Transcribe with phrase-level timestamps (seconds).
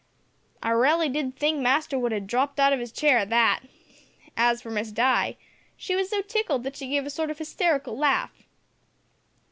[0.63, 3.59] "I r'ally did think master would ha' dropt out of his chair at that.
[4.35, 5.37] As for Miss Di,
[5.77, 8.33] she was so tickled that she gave a sort of hysterical laugh.